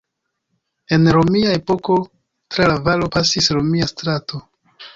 [0.95, 1.97] En romia epoko
[2.55, 4.41] tra la valo pasis romia strato.